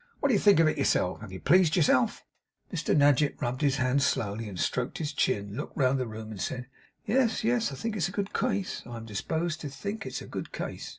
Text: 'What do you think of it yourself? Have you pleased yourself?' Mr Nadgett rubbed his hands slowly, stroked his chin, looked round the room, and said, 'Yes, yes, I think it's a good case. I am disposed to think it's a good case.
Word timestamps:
'What 0.19 0.29
do 0.29 0.33
you 0.33 0.39
think 0.39 0.59
of 0.59 0.65
it 0.67 0.79
yourself? 0.79 1.21
Have 1.21 1.31
you 1.31 1.39
pleased 1.39 1.75
yourself?' 1.75 2.23
Mr 2.73 2.97
Nadgett 2.97 3.39
rubbed 3.39 3.61
his 3.61 3.75
hands 3.75 4.03
slowly, 4.03 4.51
stroked 4.55 4.97
his 4.97 5.13
chin, 5.13 5.55
looked 5.55 5.77
round 5.77 5.99
the 5.99 6.07
room, 6.07 6.31
and 6.31 6.41
said, 6.41 6.65
'Yes, 7.05 7.43
yes, 7.43 7.71
I 7.71 7.75
think 7.75 7.95
it's 7.95 8.09
a 8.09 8.17
good 8.17 8.33
case. 8.33 8.81
I 8.87 8.97
am 8.97 9.05
disposed 9.05 9.61
to 9.61 9.69
think 9.69 10.07
it's 10.07 10.19
a 10.23 10.25
good 10.25 10.51
case. 10.51 10.89